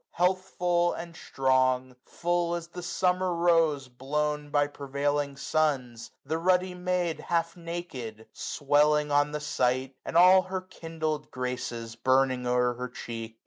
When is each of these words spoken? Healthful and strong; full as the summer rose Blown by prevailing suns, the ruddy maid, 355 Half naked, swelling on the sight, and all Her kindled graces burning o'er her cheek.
Healthful 0.13 0.93
and 0.93 1.15
strong; 1.15 1.95
full 2.07 2.55
as 2.55 2.69
the 2.69 2.81
summer 2.81 3.31
rose 3.35 3.87
Blown 3.87 4.49
by 4.49 4.65
prevailing 4.65 5.37
suns, 5.37 6.09
the 6.25 6.39
ruddy 6.39 6.73
maid, 6.73 7.17
355 7.17 7.29
Half 7.29 7.55
naked, 7.55 8.27
swelling 8.33 9.11
on 9.11 9.31
the 9.31 9.39
sight, 9.39 9.95
and 10.03 10.17
all 10.17 10.41
Her 10.41 10.61
kindled 10.61 11.29
graces 11.29 11.95
burning 11.95 12.47
o'er 12.47 12.73
her 12.73 12.89
cheek. 12.89 13.37